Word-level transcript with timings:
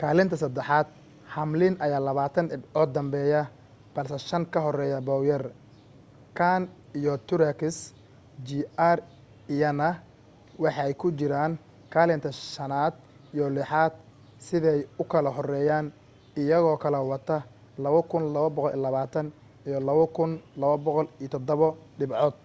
kaalinta 0.00 0.36
saddexaad 0.42 0.86
hamlin 1.34 1.74
ayaa 1.84 2.00
labaatan 2.08 2.46
dhibcood 2.50 2.90
danbeeya 2.96 3.40
balse 3.94 4.16
shan 4.30 4.44
ka 4.56 4.60
horeeya 4.66 4.98
bowyer 5.08 5.42
kahne 6.38 6.66
iyo 6.98 7.14
truex 7.28 7.60
jr 8.48 8.98
iyana 9.56 9.88
waxay 10.64 10.92
ku 11.00 11.06
jiraan 11.18 11.52
kaalinta 11.94 12.30
shanaad 12.54 12.94
iyo 13.34 13.46
lixaad 13.56 13.92
siday 14.46 14.78
u 15.02 15.04
kala 15.12 15.30
horeeyaan 15.36 15.86
iyagoo 16.42 16.76
kala 16.84 16.98
wata 17.12 17.36
2,220 17.88 19.58
iyo 19.68 19.78
2,207 19.90 21.74
dhibcood 21.98 22.36